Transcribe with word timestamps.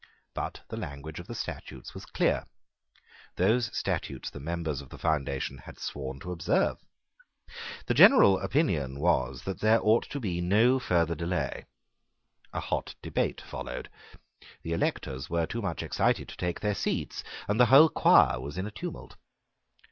But 0.33 0.61
the 0.69 0.77
language 0.77 1.19
of 1.19 1.27
the 1.27 1.35
statutes 1.35 1.93
was 1.93 2.07
clear. 2.07 2.45
Those 3.35 3.69
statutes 3.77 4.31
the 4.31 4.39
members 4.39 4.81
of 4.81 4.89
the 4.89 4.97
foundation 4.97 5.59
had 5.59 5.77
sworn 5.77 6.19
to 6.21 6.31
observe. 6.31 6.83
The 7.85 7.93
general 7.93 8.39
opinion 8.39 8.99
was 8.99 9.43
that 9.43 9.59
there 9.59 9.79
ought 9.79 10.09
to 10.09 10.19
be 10.19 10.41
no 10.41 10.79
further 10.79 11.13
delay. 11.13 11.65
A 12.51 12.59
hot 12.59 12.95
debate 13.03 13.41
followed. 13.41 13.91
The 14.63 14.73
electors 14.73 15.29
were 15.29 15.45
too 15.45 15.61
much 15.61 15.83
excited 15.83 16.27
to 16.29 16.35
take 16.37 16.61
their 16.61 16.73
seats; 16.73 17.23
and 17.47 17.59
the 17.59 17.67
whole 17.67 17.87
choir 17.87 18.39
was 18.39 18.57
in 18.57 18.65
a 18.65 18.71
tumult. 18.71 19.17